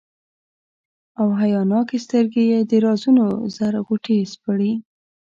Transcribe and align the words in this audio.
او 1.19 1.27
حیاناکي 1.41 1.97
سترګي 2.05 2.43
یې 2.51 2.59
د 2.69 2.71
رازونو 2.85 3.25
زر 3.55 3.73
غوټي 3.85 4.17
سپړي، 4.33 4.71